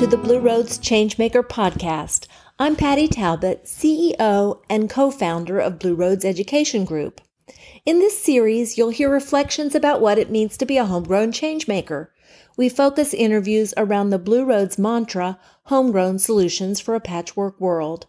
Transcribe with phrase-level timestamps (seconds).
[0.00, 2.26] to the Blue Roads Changemaker podcast.
[2.58, 7.20] I'm Patty Talbot, CEO and co founder of Blue Roads Education Group.
[7.84, 12.06] In this series, you'll hear reflections about what it means to be a homegrown changemaker.
[12.56, 18.06] We focus interviews around the Blue Roads mantra, homegrown solutions for a patchwork world.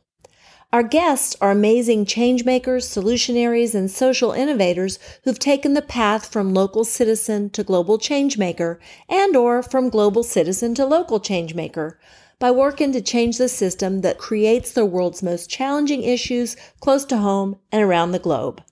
[0.74, 6.86] Our guests are amazing changemakers, solutionaries, and social innovators who've taken the path from local
[6.86, 8.80] citizen to global changemaker
[9.10, 11.96] and or from global citizen to local changemaker
[12.40, 17.18] by working to change the system that creates the world's most challenging issues close to
[17.18, 18.64] home and around the globe.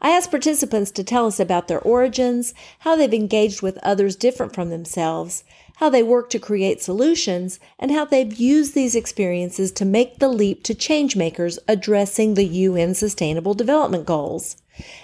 [0.00, 4.54] I asked participants to tell us about their origins, how they've engaged with others different
[4.54, 5.44] from themselves,
[5.76, 10.28] how they work to create solutions, and how they've used these experiences to make the
[10.28, 14.56] leap to changemakers addressing the UN Sustainable Development Goals.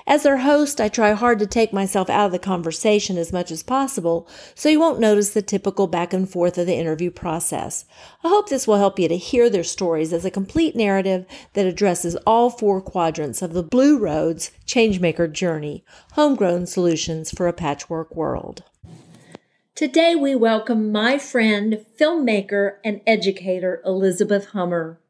[0.07, 3.51] As their host, I try hard to take myself out of the conversation as much
[3.51, 7.85] as possible so you won't notice the typical back and forth of the interview process.
[8.23, 11.67] I hope this will help you to hear their stories as a complete narrative that
[11.67, 18.15] addresses all four quadrants of the Blue Roads Changemaker journey, homegrown solutions for a patchwork
[18.15, 18.65] world.
[19.75, 25.01] Today, we welcome my friend, filmmaker, and educator, Elizabeth Hummer.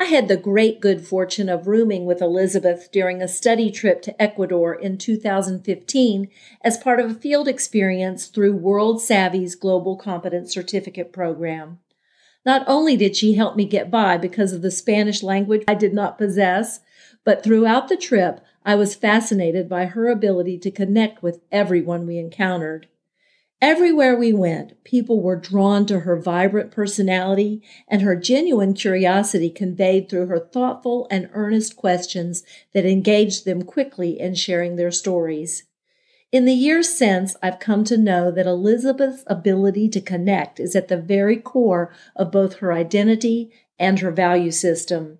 [0.00, 4.22] I had the great good fortune of rooming with Elizabeth during a study trip to
[4.22, 6.28] Ecuador in 2015
[6.62, 11.80] as part of a field experience through World Savvy's Global Competence Certificate Program.
[12.46, 15.92] Not only did she help me get by because of the Spanish language I did
[15.92, 16.78] not possess,
[17.24, 22.18] but throughout the trip, I was fascinated by her ability to connect with everyone we
[22.18, 22.86] encountered.
[23.60, 30.08] Everywhere we went, people were drawn to her vibrant personality and her genuine curiosity conveyed
[30.08, 35.64] through her thoughtful and earnest questions that engaged them quickly in sharing their stories.
[36.30, 40.86] In the years since, I've come to know that Elizabeth's ability to connect is at
[40.86, 45.18] the very core of both her identity and her value system.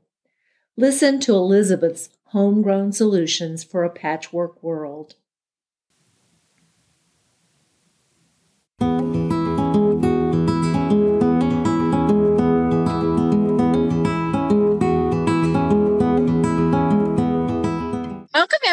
[0.77, 5.15] Listen to Elizabeth's homegrown solutions for a patchwork world.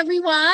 [0.05, 0.53] Everyone.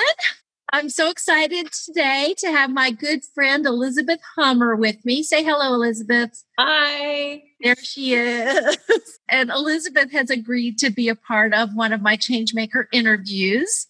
[0.72, 5.24] I'm so excited today to have my good friend Elizabeth Hummer with me.
[5.24, 6.42] Say hello, Elizabeth.
[6.58, 7.44] Hi.
[7.62, 8.78] There she is.
[9.30, 13.88] and Elizabeth has agreed to be a part of one of my Changemaker interviews.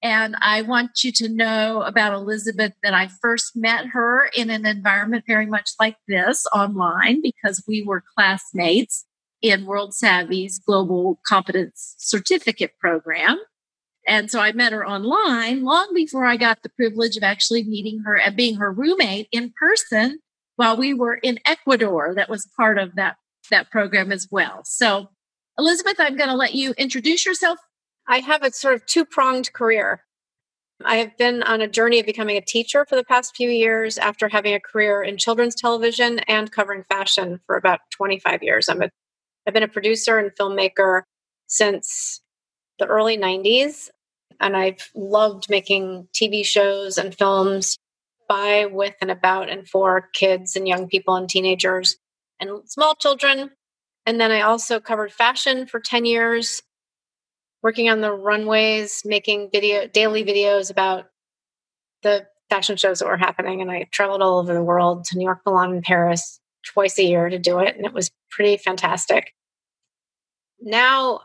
[0.00, 4.64] And I want you to know about Elizabeth that I first met her in an
[4.64, 9.06] environment very much like this online because we were classmates
[9.42, 13.40] in World Savvy's Global Competence Certificate Program.
[14.06, 18.02] And so I met her online long before I got the privilege of actually meeting
[18.04, 20.18] her and being her roommate in person
[20.56, 22.14] while we were in Ecuador.
[22.14, 23.16] That was part of that,
[23.50, 24.62] that program as well.
[24.64, 25.08] So,
[25.58, 27.58] Elizabeth, I'm going to let you introduce yourself.
[28.08, 30.04] I have a sort of two pronged career.
[30.84, 33.98] I have been on a journey of becoming a teacher for the past few years
[33.98, 38.68] after having a career in children's television and covering fashion for about 25 years.
[38.68, 38.90] I'm a,
[39.46, 41.02] I've been a producer and filmmaker
[41.46, 42.22] since
[42.80, 43.90] the early 90s.
[44.40, 47.78] And I've loved making TV shows and films
[48.28, 51.96] by, with, and about, and for kids and young people and teenagers
[52.40, 53.50] and small children.
[54.06, 56.62] And then I also covered fashion for 10 years,
[57.62, 61.06] working on the runways, making video daily videos about
[62.02, 63.60] the fashion shows that were happening.
[63.60, 67.04] And I traveled all over the world to New York, Milan, and Paris twice a
[67.04, 67.76] year to do it.
[67.76, 69.34] And it was pretty fantastic.
[70.60, 71.20] Now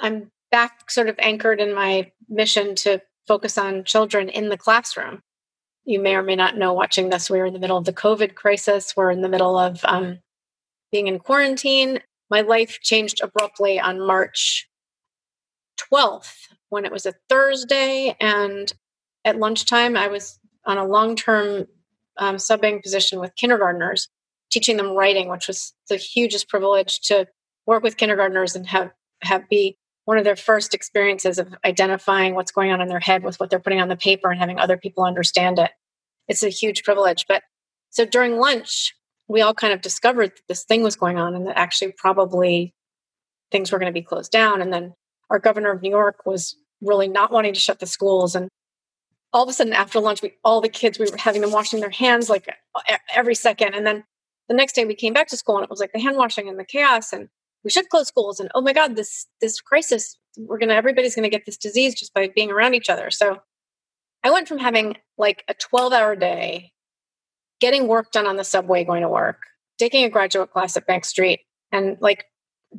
[0.00, 5.22] I'm back sort of anchored in my mission to focus on children in the classroom.
[5.84, 8.34] You may or may not know watching this, we're in the middle of the COVID
[8.34, 8.94] crisis.
[8.96, 10.18] We're in the middle of um,
[10.92, 12.00] being in quarantine.
[12.30, 14.68] My life changed abruptly on March
[15.78, 16.34] 12th
[16.68, 18.16] when it was a Thursday.
[18.20, 18.72] And
[19.24, 21.66] at lunchtime, I was on a long term
[22.18, 24.08] um, subbing position with kindergartners,
[24.50, 27.26] teaching them writing, which was the hugest privilege to
[27.66, 28.90] work with kindergartners and have
[29.22, 33.22] have be one of their first experiences of identifying what's going on in their head
[33.22, 35.70] with what they're putting on the paper and having other people understand it.
[36.28, 37.26] It's a huge privilege.
[37.28, 37.42] But
[37.90, 38.94] so during lunch,
[39.28, 42.74] we all kind of discovered that this thing was going on and that actually probably
[43.50, 44.60] things were going to be closed down.
[44.60, 44.94] And then
[45.30, 48.34] our governor of New York was really not wanting to shut the schools.
[48.34, 48.48] And
[49.32, 51.80] all of a sudden, after lunch, we all the kids we were having them washing
[51.80, 52.46] their hands like
[53.14, 53.74] every second.
[53.74, 54.04] And then
[54.48, 56.48] the next day we came back to school and it was like the hand washing
[56.48, 57.12] and the chaos.
[57.12, 57.28] And
[57.64, 61.28] we should close schools and oh my god this this crisis we're gonna everybody's gonna
[61.28, 63.40] get this disease just by being around each other so
[64.24, 66.72] i went from having like a 12 hour day
[67.60, 69.38] getting work done on the subway going to work
[69.82, 71.40] taking a graduate class at Bank Street
[71.72, 72.26] and like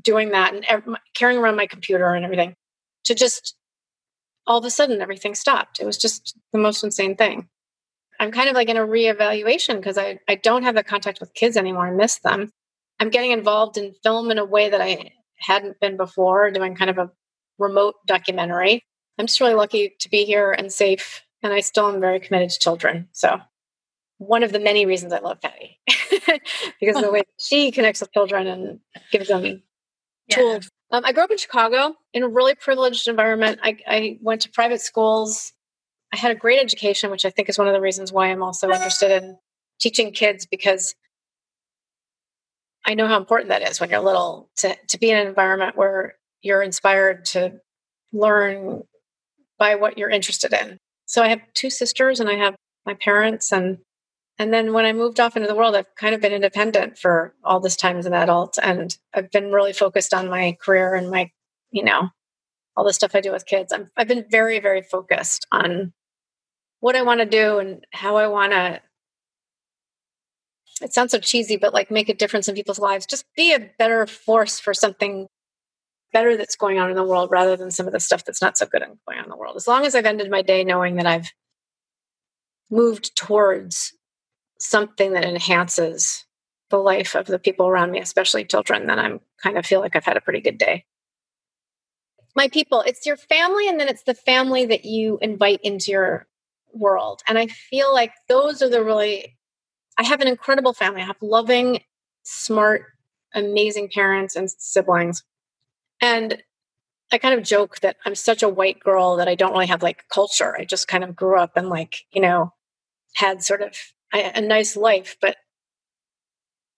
[0.01, 2.55] doing that and carrying around my computer and everything
[3.03, 3.55] to just
[4.47, 5.79] all of a sudden everything stopped.
[5.81, 7.49] It was just the most insane thing.
[8.19, 11.33] I'm kind of like in a reevaluation because I, I don't have the contact with
[11.33, 11.87] kids anymore.
[11.87, 12.51] I miss them.
[13.03, 16.89] I'm getting involved in film in a way that I hadn't been before, doing kind
[16.89, 17.11] of a
[17.59, 18.81] remote documentary.
[19.19, 21.21] I'm just really lucky to be here and safe.
[21.41, 23.09] And I still am very committed to children.
[23.11, 23.41] So,
[24.19, 25.81] one of the many reasons I love Patty,
[26.79, 28.79] because of the way she connects with children and
[29.11, 29.61] gives them
[30.29, 30.35] yeah.
[30.37, 30.69] tools.
[30.91, 33.59] Um, I grew up in Chicago in a really privileged environment.
[33.63, 35.51] I, I went to private schools.
[36.13, 38.41] I had a great education, which I think is one of the reasons why I'm
[38.41, 39.37] also interested in
[39.81, 40.95] teaching kids because
[42.85, 45.77] I know how important that is when you're little to, to be in an environment
[45.77, 47.61] where you're inspired to
[48.11, 48.83] learn
[49.57, 50.77] by what you're interested in.
[51.05, 53.77] So I have two sisters and I have my parents and
[54.39, 57.35] and then when I moved off into the world, I've kind of been independent for
[57.43, 61.11] all this time as an adult and I've been really focused on my career and
[61.11, 61.29] my,
[61.69, 62.09] you know,
[62.75, 63.71] all the stuff I do with kids.
[63.71, 65.93] I'm, I've been very, very focused on
[66.79, 68.81] what I want to do and how I want to
[70.83, 73.05] it sounds so cheesy, but like make a difference in people's lives.
[73.05, 75.27] Just be a better force for something
[76.11, 78.57] better that's going on in the world rather than some of the stuff that's not
[78.57, 79.55] so good going on in the world.
[79.55, 81.31] As long as I've ended my day knowing that I've
[82.69, 83.93] moved towards
[84.59, 86.25] something that enhances
[86.69, 89.95] the life of the people around me, especially children, then I'm kind of feel like
[89.95, 90.85] I've had a pretty good day.
[92.35, 96.27] My people, it's your family, and then it's the family that you invite into your
[96.73, 97.21] world.
[97.27, 99.37] And I feel like those are the really
[99.97, 101.01] I have an incredible family.
[101.01, 101.81] I have loving,
[102.23, 102.85] smart,
[103.33, 105.23] amazing parents and siblings.
[106.01, 106.41] And
[107.11, 109.83] I kind of joke that I'm such a white girl that I don't really have
[109.83, 110.55] like culture.
[110.57, 112.53] I just kind of grew up and like, you know,
[113.15, 113.75] had sort of
[114.13, 115.15] a, a nice life.
[115.21, 115.37] But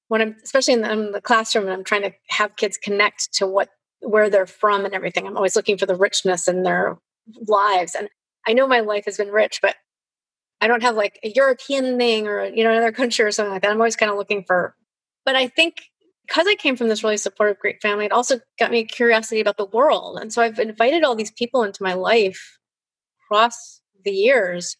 [0.08, 3.34] when I'm, especially in the, in the classroom, and I'm trying to have kids connect
[3.36, 3.70] to what,
[4.02, 6.98] where they're from and everything, I'm always looking for the richness in their
[7.48, 7.96] lives.
[7.96, 8.10] And
[8.46, 9.76] I know my life has been rich, but
[10.66, 13.62] I don't have like a European thing or you know another country or something like
[13.62, 13.70] that.
[13.70, 14.76] I'm always kind of looking for.
[15.24, 15.76] But I think
[16.26, 19.40] because I came from this really supportive, great family, it also got me a curiosity
[19.40, 22.58] about the world, and so I've invited all these people into my life
[23.22, 24.76] across the years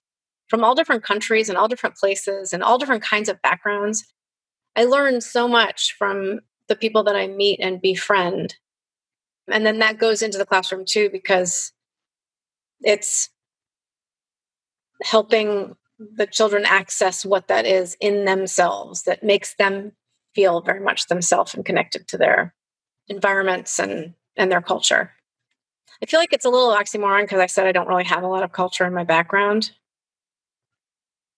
[0.50, 4.04] from all different countries and all different places and all different kinds of backgrounds.
[4.76, 8.56] I learned so much from the people that I meet and befriend.
[9.52, 11.72] And then that goes into the classroom too, because
[12.82, 13.30] it's
[15.04, 19.94] helping the children access what that is in themselves that makes them
[20.34, 22.54] feel very much themselves and connected to their
[23.08, 25.12] environments and and their culture.
[26.04, 28.28] I feel like it's a little oxymoron because I said I don't really have a
[28.28, 29.72] lot of culture in my background.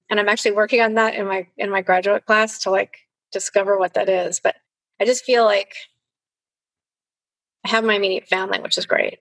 [0.10, 2.98] And I'm actually working on that in my in my graduate class to like
[3.32, 4.56] discover what that is, but
[5.00, 5.76] I just feel like
[7.66, 9.20] I have my immediate family, which is great.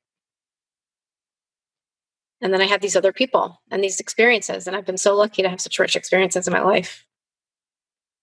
[2.40, 4.66] And then I had these other people and these experiences.
[4.66, 7.06] And I've been so lucky to have such rich experiences in my life,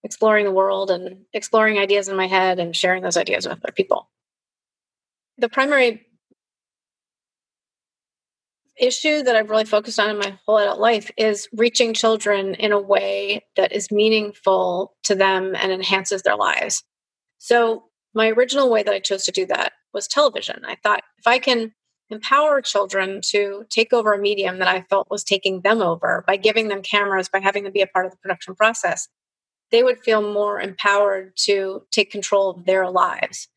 [0.04, 3.74] exploring the world and exploring ideas in my head and sharing those ideas with other
[3.74, 4.10] people.
[5.38, 6.06] The primary
[8.80, 12.72] issue that I've really focused on in my whole adult life is reaching children in
[12.72, 16.84] a way that is meaningful to them and enhances their lives.
[17.38, 17.86] So,
[18.16, 20.62] my original way that I chose to do that was television.
[20.66, 21.74] I thought if I can
[22.10, 26.36] empower children to take over a medium that I felt was taking them over by
[26.38, 29.08] giving them cameras, by having them be a part of the production process,
[29.72, 33.48] they would feel more empowered to take control of their lives.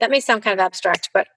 [0.00, 1.28] That may sound kind of abstract, but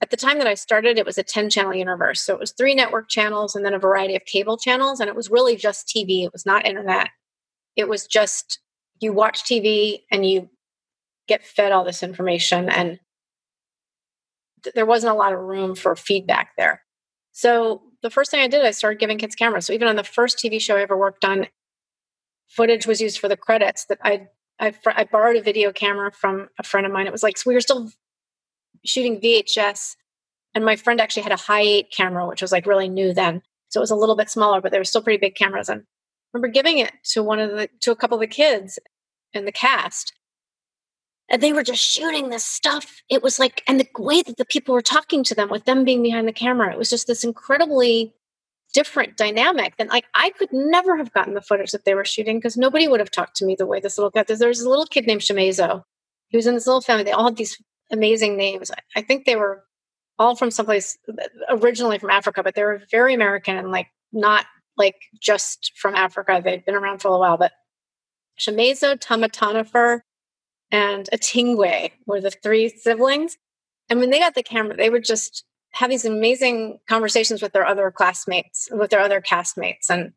[0.00, 2.20] at the time that I started, it was a 10 channel universe.
[2.20, 4.98] So it was three network channels and then a variety of cable channels.
[4.98, 7.10] And it was really just TV, it was not internet.
[7.76, 8.58] It was just
[9.00, 10.50] you watch TV and you
[11.28, 12.68] get fed all this information.
[12.68, 12.98] And
[14.74, 16.82] there wasn't a lot of room for feedback there.
[17.32, 19.66] So the first thing I did, I started giving kids cameras.
[19.66, 21.46] So even on the first TV show I ever worked on,
[22.48, 23.86] footage was used for the credits.
[23.86, 24.28] That I
[24.60, 27.06] I, I borrowed a video camera from a friend of mine.
[27.06, 27.90] It was like so we were still
[28.84, 29.96] shooting VHS,
[30.54, 33.42] and my friend actually had a Hi8 camera, which was like really new then.
[33.68, 35.68] So it was a little bit smaller, but they were still pretty big cameras.
[35.68, 35.84] And I
[36.34, 38.78] remember giving it to one of the to a couple of the kids
[39.32, 40.12] in the cast,
[41.32, 43.02] and they were just shooting this stuff.
[43.08, 45.82] It was like, and the way that the people were talking to them with them
[45.82, 48.14] being behind the camera, it was just this incredibly
[48.74, 52.38] different dynamic than like I could never have gotten the footage that they were shooting
[52.38, 54.26] because nobody would have talked to me the way this little kid.
[54.28, 55.82] There was a little kid named Shemazo.
[56.28, 57.04] He was in this little family.
[57.04, 57.56] They all had these
[57.90, 58.70] amazing names.
[58.94, 59.64] I think they were
[60.18, 64.44] all from someplace uh, originally from Africa, but they were very American and like not
[64.76, 66.42] like just from Africa.
[66.44, 67.52] They'd been around for a while, but
[68.38, 70.00] Shemazo Tamatanafer
[70.72, 73.36] and Atingwe were the three siblings.
[73.90, 77.66] And when they got the camera, they would just have these amazing conversations with their
[77.66, 79.90] other classmates, with their other castmates.
[79.90, 80.12] And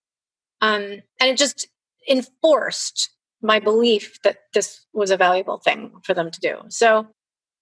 [0.61, 1.67] um, and it just
[2.09, 3.09] enforced
[3.41, 6.57] my belief that this was a valuable thing for them to do.
[6.69, 7.07] So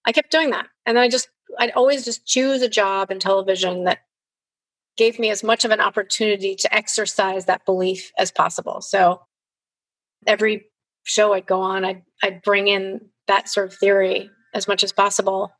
[0.04, 0.68] I kept doing that.
[0.86, 3.98] And then I just I'd always just choose a job in television that
[4.96, 8.80] gave me as much of an opportunity to exercise that belief as possible.
[8.80, 9.22] So
[10.26, 10.66] every
[11.04, 14.92] show I'd go on, I'd, I'd bring in that sort of theory as much as
[14.92, 15.52] possible,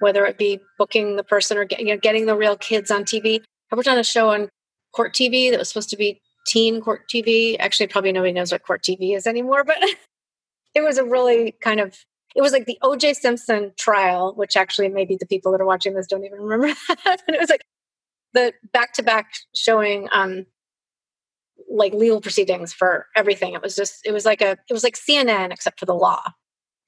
[0.00, 3.04] whether it be booking the person or get, you know, getting the real kids on
[3.04, 3.42] TV.
[3.72, 4.48] I worked on a show on
[4.94, 7.56] Court TV that was supposed to be teen Court TV.
[7.58, 9.78] Actually, probably nobody knows what Court TV is anymore, but
[10.74, 11.96] it was a really kind of
[12.36, 15.94] it was like the OJ Simpson trial, which actually maybe the people that are watching
[15.94, 16.68] this don't even remember
[17.04, 17.22] that.
[17.26, 17.62] and it was like
[18.34, 20.46] the back to back showing um
[21.70, 23.54] like legal proceedings for everything.
[23.54, 26.22] It was just it was like a it was like CNN except for the law.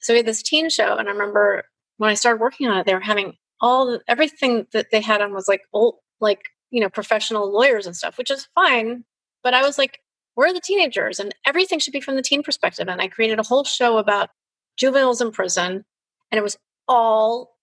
[0.01, 1.65] So we had this teen show, and I remember
[1.99, 5.23] when I started working on it, they were having all the, everything that they had
[5.23, 9.05] on was like old like you know professional lawyers and stuff, which is fine.
[9.45, 10.01] But I was like,
[10.35, 11.19] where are the teenagers?
[11.19, 12.89] And everything should be from the teen perspective.
[12.89, 14.31] And I created a whole show about
[14.77, 15.85] juveniles in prison,
[16.31, 16.57] and it was
[16.89, 17.57] all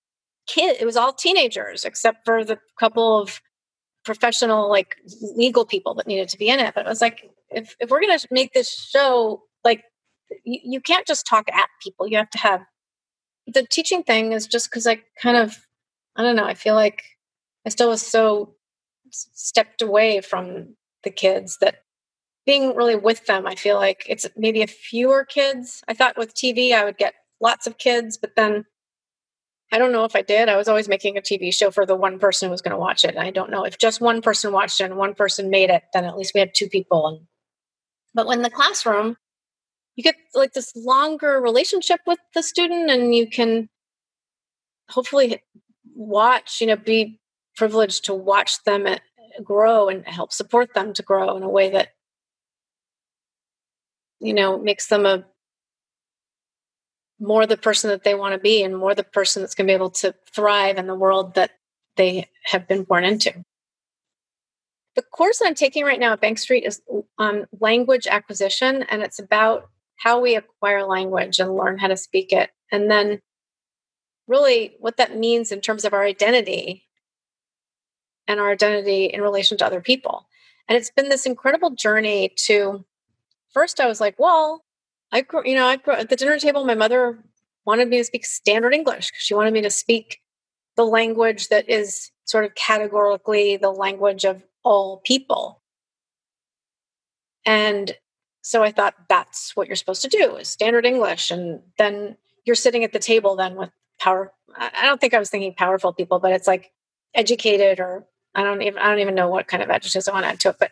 [0.47, 0.77] kid.
[0.79, 3.41] It was all teenagers, except for the couple of
[4.09, 4.97] professional like
[5.35, 6.73] legal people that needed to be in it.
[6.73, 9.83] But it was like if, if we're going to make this show like
[10.43, 12.07] you, you can't just talk at people.
[12.07, 12.61] You have to have
[13.53, 15.65] the teaching thing is just because i kind of
[16.15, 17.03] i don't know i feel like
[17.65, 18.55] i still was so
[19.11, 21.83] stepped away from the kids that
[22.45, 25.83] being really with them i feel like it's maybe a fewer kids.
[25.87, 28.65] I thought with tv i would get lots of kids but then
[29.71, 30.49] I don't know if I did.
[30.49, 32.79] I was always making a TV show for the one person who was going to
[32.79, 33.17] watch it.
[33.17, 36.05] I don't know if just one person watched it and one person made it, then
[36.05, 37.07] at least we had two people.
[37.07, 37.27] And
[38.15, 39.15] but when the classroom,
[39.95, 43.69] you get like this longer relationship with the student, and you can
[44.89, 45.43] hopefully
[45.95, 46.61] watch.
[46.61, 47.19] You know, be
[47.55, 48.97] privileged to watch them uh,
[49.43, 51.89] grow and help support them to grow in a way that
[54.19, 55.25] you know makes them a
[57.19, 59.71] more the person that they want to be and more the person that's going to
[59.71, 61.51] be able to thrive in the world that
[61.97, 63.33] they have been born into.
[64.95, 66.81] The course I'm taking right now at Bank Street is
[67.17, 72.31] on language acquisition, and it's about how we acquire language and learn how to speak
[72.31, 72.49] it.
[72.71, 73.21] And then,
[74.27, 76.85] really, what that means in terms of our identity
[78.27, 80.27] and our identity in relation to other people.
[80.67, 82.85] And it's been this incredible journey to
[83.51, 84.63] first, I was like, well,
[85.11, 86.65] I grew, you know, I grew at the dinner table.
[86.65, 87.19] My mother
[87.65, 90.19] wanted me to speak standard English because she wanted me to speak
[90.75, 95.61] the language that is sort of categorically the language of all people.
[97.45, 97.95] And
[98.41, 101.31] so I thought that's what you're supposed to do is standard English.
[101.31, 104.31] And then you're sitting at the table then with power.
[104.55, 106.71] I don't think I was thinking powerful people, but it's like
[107.13, 110.23] educated or I don't even I don't even know what kind of adjectives I want
[110.23, 110.57] to add to it.
[110.59, 110.71] But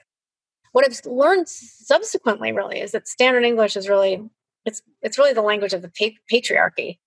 [0.72, 4.24] what I've learned subsequently really is that standard English is really
[4.66, 7.00] it's it's really the language of the pa- patriarchy.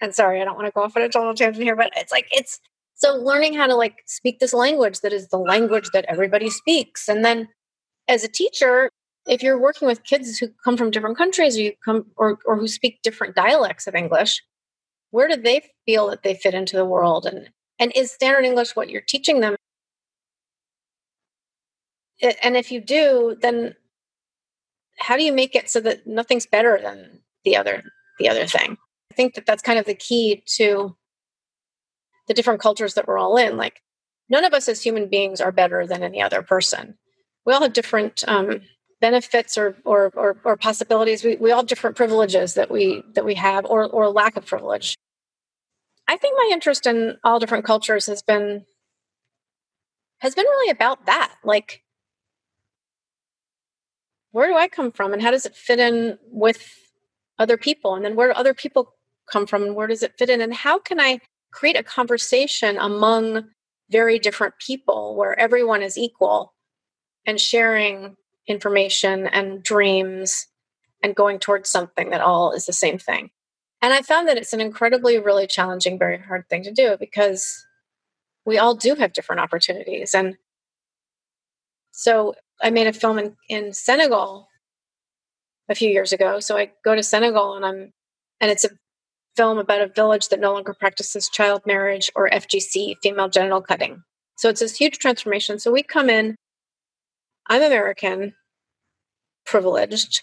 [0.00, 2.12] And sorry, I don't want to go off on a total tangent here, but it's
[2.12, 2.60] like it's
[2.94, 7.08] so learning how to like speak this language that is the language that everybody speaks.
[7.08, 7.48] And then
[8.08, 8.88] as a teacher,
[9.26, 12.56] if you're working with kids who come from different countries or you come or or
[12.56, 14.42] who speak different dialects of English,
[15.10, 18.76] where do they feel that they fit into the world and and is standard English
[18.76, 19.56] what you're teaching them
[22.20, 23.74] and if you do then
[24.98, 27.84] how do you make it so that nothing's better than the other
[28.18, 28.76] the other thing?
[29.10, 30.96] I think that that's kind of the key to
[32.28, 33.56] the different cultures that we're all in.
[33.56, 33.82] Like
[34.28, 36.96] none of us as human beings are better than any other person.
[37.44, 38.62] We all have different um,
[39.00, 41.22] benefits or, or, or, or possibilities.
[41.22, 44.46] We, we all have different privileges that we that we have or, or lack of
[44.46, 44.96] privilege.
[46.08, 48.64] I think my interest in all different cultures has been
[50.18, 51.34] has been really about that.
[51.44, 51.82] Like
[54.36, 56.92] where do I come from and how does it fit in with
[57.38, 57.94] other people?
[57.94, 58.92] And then where do other people
[59.32, 60.42] come from and where does it fit in?
[60.42, 61.20] And how can I
[61.52, 63.48] create a conversation among
[63.88, 66.52] very different people where everyone is equal
[67.24, 68.14] and sharing
[68.46, 70.48] information and dreams
[71.02, 73.30] and going towards something that all is the same thing?
[73.80, 77.64] And I found that it's an incredibly, really challenging, very hard thing to do because
[78.44, 80.14] we all do have different opportunities.
[80.14, 80.36] And
[81.90, 84.48] so I made a film in, in Senegal
[85.68, 86.40] a few years ago.
[86.40, 87.92] So I go to Senegal and I'm,
[88.40, 88.70] and it's a
[89.36, 94.02] film about a village that no longer practices child marriage or FGC, female genital cutting.
[94.36, 95.58] So it's this huge transformation.
[95.58, 96.36] So we come in,
[97.48, 98.34] I'm American,
[99.44, 100.22] privileged,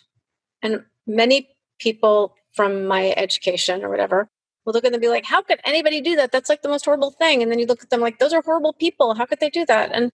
[0.62, 1.50] and many
[1.80, 4.28] people from my education or whatever
[4.66, 6.32] will look at them and be like, how could anybody do that?
[6.32, 7.42] That's like the most horrible thing.
[7.42, 9.16] And then you look at them like, those are horrible people.
[9.16, 9.92] How could they do that?
[9.92, 10.12] And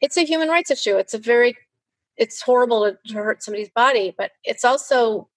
[0.00, 0.96] it's a human rights issue.
[0.96, 1.56] It's a very,
[2.16, 5.28] it's horrible to, to hurt somebody's body, but it's also,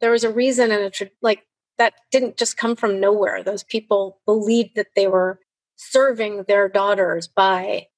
[0.00, 1.46] there was a reason and a, like,
[1.78, 3.42] that didn't just come from nowhere.
[3.42, 5.40] Those people believed that they were
[5.76, 7.88] serving their daughters by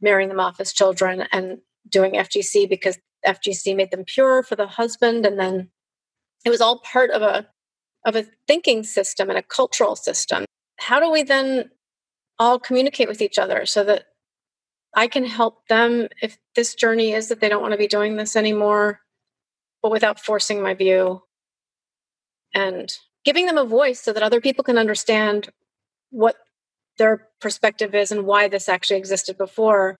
[0.00, 4.66] marrying them off as children and doing FGC because FGC made them pure for the
[4.66, 5.26] husband.
[5.26, 5.70] And then
[6.44, 7.46] it was all part of a
[8.06, 10.46] of a thinking system and a cultural system.
[10.78, 11.70] How do we then
[12.38, 14.04] all communicate with each other so that
[14.94, 18.16] I can help them if this journey is that they don't want to be doing
[18.16, 19.00] this anymore,
[19.82, 21.22] but without forcing my view
[22.54, 22.92] and
[23.24, 25.50] giving them a voice so that other people can understand
[26.10, 26.36] what
[26.98, 29.96] their perspective is and why this actually existed before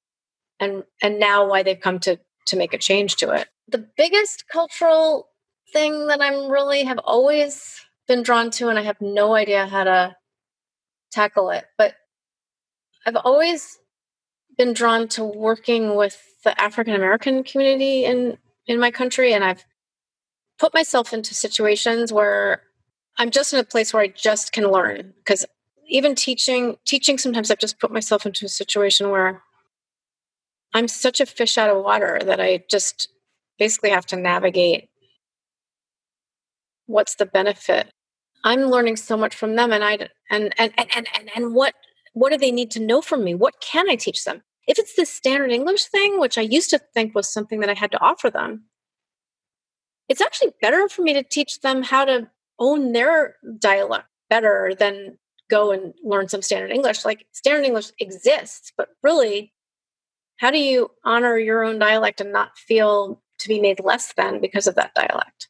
[0.59, 3.49] and and now why they've come to to make a change to it.
[3.69, 5.29] The biggest cultural
[5.73, 9.85] thing that I'm really have always been drawn to, and I have no idea how
[9.85, 10.17] to
[11.13, 11.95] tackle it, but
[13.07, 13.79] I've always
[14.61, 18.37] been drawn to working with the African American community in
[18.67, 19.65] in my country, and I've
[20.59, 22.61] put myself into situations where
[23.17, 25.47] I'm just in a place where I just can learn because
[25.89, 29.43] even teaching teaching sometimes I've just put myself into a situation where
[30.75, 33.09] I'm such a fish out of water that I just
[33.59, 34.91] basically have to navigate
[36.85, 37.91] what's the benefit.
[38.45, 39.95] I'm learning so much from them and i
[40.31, 41.73] and and and and, and what
[42.13, 43.35] what do they need to know from me?
[43.35, 46.81] What can i teach them if it's this standard english thing which i used to
[46.95, 48.65] think was something that i had to offer them
[50.09, 55.19] it's actually better for me to teach them how to own their dialect better than
[55.49, 57.05] go and learn some standard english.
[57.05, 59.53] Like standard english exists but really
[60.39, 64.41] how do you honor your own dialect and not feel to be made less than
[64.41, 65.49] because of that dialect?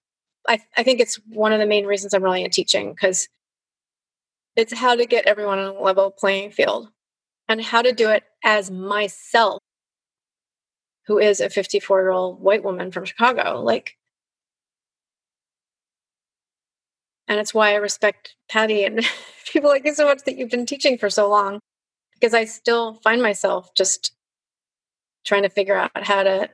[0.49, 3.29] I, I think it's one of the main reasons I'm really in teaching because
[4.57, 6.89] it's how to get everyone on a level playing field
[7.51, 9.61] and how to do it as myself,
[11.09, 13.61] who is a 54 year old white woman from Chicago.
[13.61, 13.97] Like,
[17.27, 19.05] and it's why I respect Patty and
[19.53, 21.59] people like you so much that you've been teaching for so long
[22.15, 24.13] because I still find myself just
[25.27, 26.51] trying to figure out how to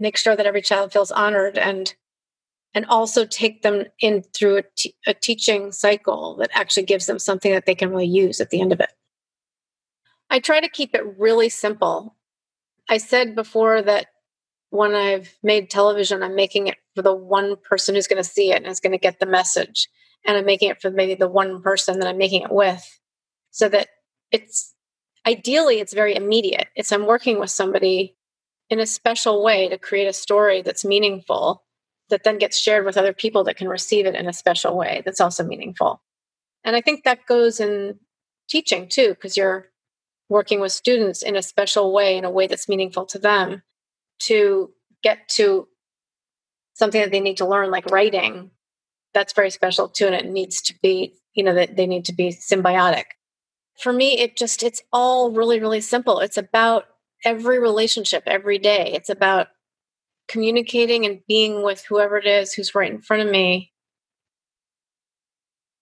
[0.00, 1.94] make sure that every child feels honored and
[2.74, 7.20] and also take them in through a, t- a teaching cycle that actually gives them
[7.20, 8.90] something that they can really use at the end of it.
[10.30, 12.16] I try to keep it really simple.
[12.88, 14.06] I said before that
[14.70, 18.52] when I've made television, I'm making it for the one person who's going to see
[18.52, 19.88] it and is going to get the message.
[20.24, 22.84] And I'm making it for maybe the one person that I'm making it with
[23.50, 23.88] so that
[24.32, 24.74] it's
[25.26, 26.68] ideally it's very immediate.
[26.74, 28.16] It's I'm working with somebody
[28.68, 31.62] in a special way to create a story that's meaningful
[32.08, 35.02] that then gets shared with other people that can receive it in a special way
[35.04, 36.02] that's also meaningful.
[36.64, 37.98] And I think that goes in
[38.48, 39.70] teaching too, because you're
[40.28, 43.62] working with students in a special way, in a way that's meaningful to them
[44.18, 44.70] to
[45.02, 45.68] get to
[46.74, 48.50] something that they need to learn, like writing.
[49.14, 50.06] That's very special too.
[50.06, 53.04] And it needs to be, you know, that they need to be symbiotic.
[53.78, 56.20] For me, it just, it's all really, really simple.
[56.20, 56.84] It's about
[57.24, 58.92] every relationship every day.
[58.94, 59.48] It's about
[60.28, 63.72] communicating and being with whoever it is who's right in front of me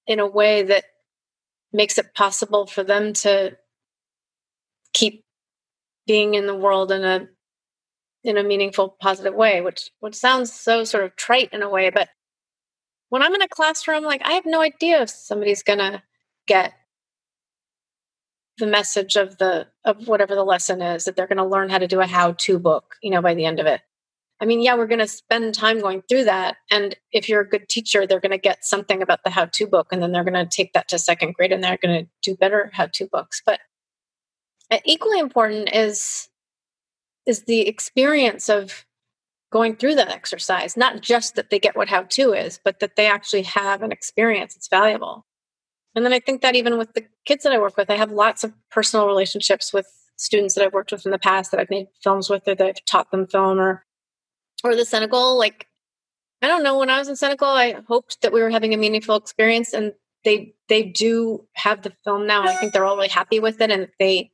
[0.06, 0.84] in a way that
[1.72, 3.56] makes it possible for them to
[4.94, 5.24] keep
[6.06, 7.28] being in the world in a
[8.22, 11.90] in a meaningful positive way which which sounds so sort of trite in a way
[11.90, 12.08] but
[13.10, 16.02] when i'm in a classroom like i have no idea if somebody's going to
[16.46, 16.72] get
[18.58, 21.78] the message of the of whatever the lesson is that they're going to learn how
[21.78, 23.82] to do a how to book you know by the end of it
[24.40, 26.56] I mean, yeah, we're going to spend time going through that.
[26.70, 29.66] And if you're a good teacher, they're going to get something about the how to
[29.66, 32.10] book, and then they're going to take that to second grade and they're going to
[32.22, 33.40] do better how to books.
[33.46, 33.60] But
[34.84, 36.28] equally important is
[37.26, 38.84] is the experience of
[39.52, 42.96] going through that exercise not just that they get what how to is but that
[42.96, 45.24] they actually have an experience it's valuable
[45.94, 48.10] and then i think that even with the kids that i work with i have
[48.10, 51.70] lots of personal relationships with students that i've worked with in the past that i've
[51.70, 53.84] made films with or that i've taught them film or
[54.64, 55.68] or the Senegal, like
[56.42, 56.78] I don't know.
[56.78, 59.92] When I was in Senegal, I hoped that we were having a meaningful experience, and
[60.24, 62.42] they they do have the film now.
[62.42, 64.30] I think they're all really happy with it, and they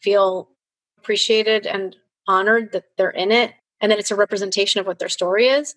[0.00, 0.50] feel
[0.98, 5.08] appreciated and honored that they're in it, and that it's a representation of what their
[5.08, 5.74] story is.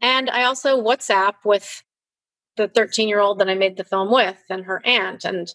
[0.00, 1.82] And I also WhatsApp with
[2.56, 5.52] the 13 year old that I made the film with, and her aunt, and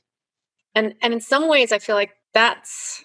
[0.73, 3.03] and and in some ways, I feel like that's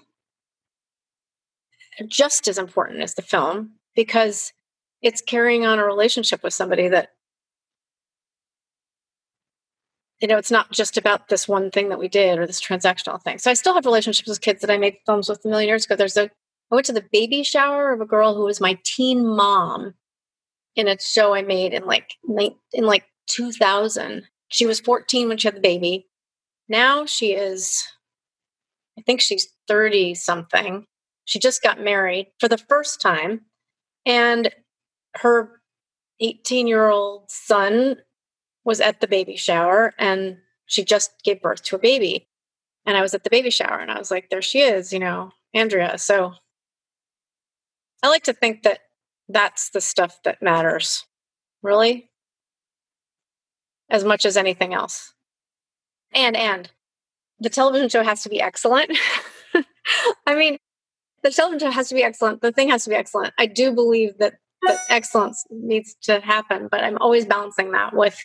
[2.08, 4.52] just as important as the film because
[5.02, 7.10] it's carrying on a relationship with somebody that
[10.22, 13.20] you know, it's not just about this one thing that we did or this transactional
[13.20, 13.38] thing.
[13.38, 15.84] So I still have relationships with kids that I made films with a million years
[15.84, 15.96] ago.
[15.96, 16.30] There's a
[16.70, 19.94] I went to the baby shower of a girl who was my teen mom
[20.76, 22.12] in a show I made in like
[22.72, 24.22] in like 2000.
[24.48, 26.06] She was 14 when she had the baby.
[26.68, 27.84] Now she is
[28.96, 30.86] I think she's 30 something.
[31.24, 33.40] She just got married for the first time
[34.06, 34.50] and
[35.16, 35.60] her
[36.20, 37.96] 18 year old son
[38.64, 42.28] was at the baby shower and she just gave birth to a baby.
[42.86, 44.98] And I was at the baby shower and I was like, there she is, you
[44.98, 45.98] know, Andrea.
[45.98, 46.34] So
[48.02, 48.80] I like to think that
[49.28, 51.06] that's the stuff that matters,
[51.62, 52.10] really,
[53.88, 55.14] as much as anything else.
[56.14, 56.70] And, and
[57.38, 58.96] the television show has to be excellent.
[60.26, 60.58] I mean,
[61.22, 62.40] the television show has to be excellent.
[62.42, 63.32] The thing has to be excellent.
[63.38, 64.34] I do believe that,
[64.66, 68.16] that excellence needs to happen, but I'm always balancing that with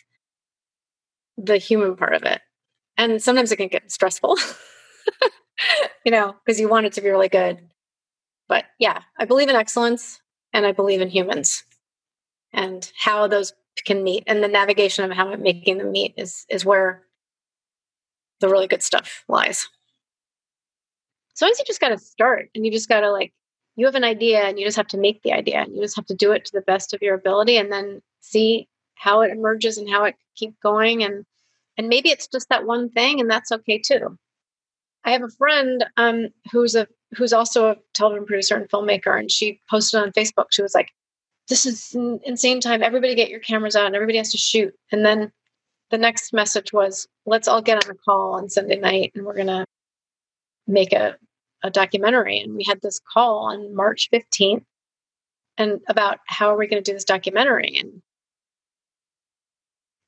[1.38, 2.40] the human part of it.
[2.96, 4.36] And sometimes it can get stressful,
[6.04, 7.60] you know, because you want it to be really good.
[8.48, 10.20] But yeah, I believe in excellence
[10.52, 11.64] and I believe in humans
[12.52, 13.52] and how those
[13.84, 17.04] can meet and the navigation of how making them meet is is where
[18.40, 19.68] the really good stuff lies.
[21.34, 23.32] Sometimes you just got to start and you just got to like
[23.76, 25.94] you have an idea and you just have to make the idea and you just
[25.94, 29.30] have to do it to the best of your ability and then see how it
[29.30, 31.24] emerges and how it keep going and
[31.78, 34.18] and maybe it's just that one thing and that's okay too.
[35.04, 36.86] I have a friend um, who's a
[37.16, 40.90] who's also a television producer and filmmaker and she posted on facebook she was like
[41.48, 42.82] this is insane time.
[42.82, 44.74] Everybody get your cameras out and everybody has to shoot.
[44.92, 45.32] And then
[45.90, 49.34] the next message was let's all get on a call on sunday night and we're
[49.42, 49.64] to
[50.66, 51.16] make a,
[51.62, 52.40] a documentary.
[52.40, 54.64] And we had this call on march 15th
[55.56, 57.78] and about how are we going to do this documentary?
[57.78, 58.02] And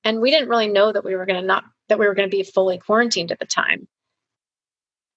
[0.04, 2.28] and we didn't really know that we were going to not that we were going
[2.28, 3.88] to be fully quarantined at the time.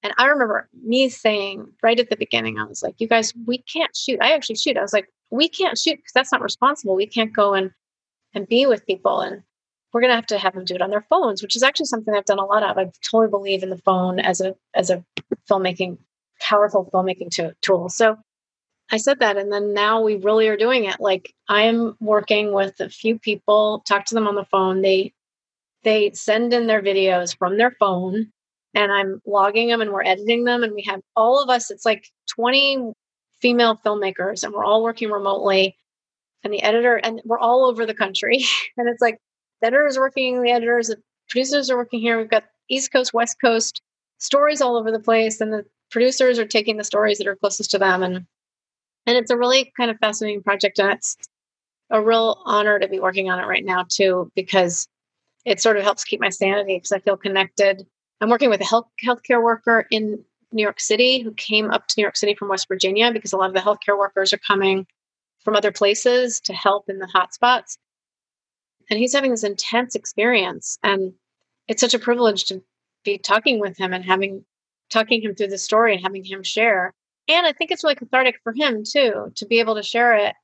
[0.02, 3.60] And i remember me saying right at the beginning i was like you guys we
[3.60, 4.20] can't shoot.
[4.22, 4.78] I actually shoot.
[4.78, 6.96] I was like we can't shoot because that's not responsible.
[6.96, 7.72] We can't go and
[8.34, 9.44] and be with people and
[9.94, 11.86] we're going to have to have them do it on their phones which is actually
[11.86, 12.78] something i've done a lot of.
[12.78, 15.04] I totally believe in the phone as a as a
[15.50, 15.98] filmmaking
[16.40, 17.90] powerful filmmaking tool.
[17.90, 18.18] So
[18.92, 19.38] I said that.
[19.38, 21.00] And then now we really are doing it.
[21.00, 24.82] Like I'm working with a few people, talk to them on the phone.
[24.82, 25.14] They
[25.84, 28.32] they send in their videos from their phone
[28.74, 30.64] and I'm logging them and we're editing them.
[30.64, 32.94] And we have all of us, it's like 20
[33.42, 35.78] female filmmakers and we're all working remotely.
[36.44, 38.44] And the editor, and we're all over the country.
[38.78, 39.18] and it's like
[39.62, 40.98] the editor is working, the editors, the
[41.30, 42.18] producers are working here.
[42.18, 43.82] We've got East Coast, West Coast
[44.18, 45.40] stories all over the place.
[45.40, 48.26] And the producers are taking the stories that are closest to them and
[49.06, 50.80] and it's a really kind of fascinating project.
[50.80, 51.18] And it's
[51.90, 54.88] a real honor to be working on it right now, too, because
[55.46, 57.86] it sort of helps keep my sanity because I feel connected.
[58.22, 61.96] I'm working with a health healthcare worker in New York City who came up to
[61.98, 64.86] New York City from West Virginia because a lot of the healthcare workers are coming
[65.44, 67.78] from other places to help in the hotspots.
[68.90, 70.78] And he's having this intense experience.
[70.84, 71.14] And
[71.68, 72.64] it's such a privilege to
[73.04, 74.46] be talking with him and having
[74.90, 76.94] talking him through the story and having him share
[77.28, 80.36] and I think it's really cathartic for him too to be able to share it.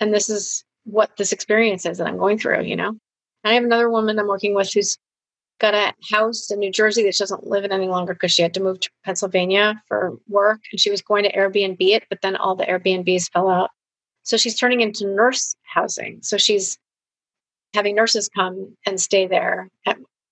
[0.00, 2.88] And this is what this experience is that I'm going through, you know?
[2.88, 2.98] And
[3.44, 4.98] I have another woman I'm working with who's
[5.60, 8.42] got a house in New Jersey that she doesn't live in any longer because she
[8.42, 12.20] had to move to Pennsylvania for work and she was going to Airbnb it, but
[12.22, 13.70] then all the Airbnbs fell out.
[14.24, 16.20] So she's turning into nurse housing.
[16.22, 16.78] So she's
[17.74, 19.68] having nurses come and stay there.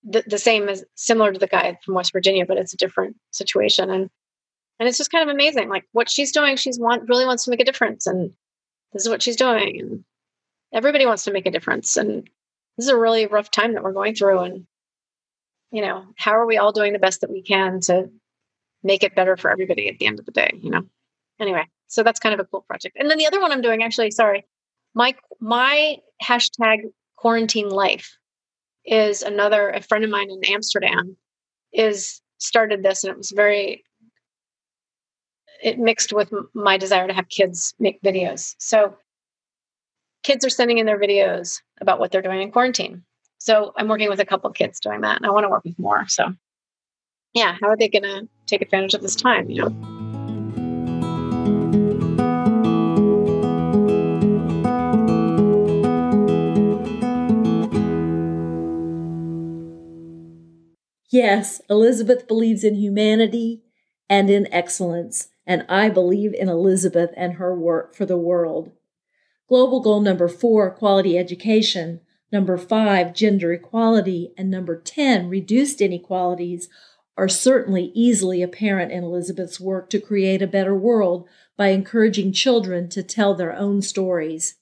[0.03, 3.15] The, the same as similar to the guy from West Virginia, but it's a different
[3.31, 3.89] situation.
[3.89, 4.09] And
[4.83, 7.51] and it's just kind of amazing like what she's doing she's want really wants to
[7.51, 8.33] make a difference and
[8.91, 10.03] this is what she's doing and
[10.73, 12.29] everybody wants to make a difference and
[12.77, 14.67] this is a really rough time that we're going through and
[15.71, 18.09] you know how are we all doing the best that we can to
[18.83, 20.83] make it better for everybody at the end of the day you know?
[21.39, 22.97] Anyway so that's kind of a cool project.
[22.99, 24.45] And then the other one i'm doing actually sorry
[24.93, 26.79] my my hashtag
[27.15, 28.17] quarantine life
[28.83, 31.15] is another a friend of mine in amsterdam
[31.71, 33.85] is started this and it was very
[35.63, 38.53] it mixed with my desire to have kids make videos.
[38.59, 38.97] So
[40.21, 43.03] kids are sending in their videos about what they're doing in quarantine.
[43.37, 45.79] So I'm working with a couple kids doing that and I want to work with
[45.79, 46.05] more.
[46.09, 46.33] So
[47.33, 49.69] yeah, how are they going to take advantage of this time, you know?
[61.09, 63.61] Yes, Elizabeth believes in humanity
[64.09, 68.71] and in excellence and I believe in Elizabeth and her work for the world.
[69.47, 71.99] Global goal number four, quality education,
[72.31, 76.69] number five, gender equality, and number 10, reduced inequalities,
[77.15, 82.89] are certainly easily apparent in Elizabeth's work to create a better world by encouraging children
[82.89, 84.55] to tell their own stories.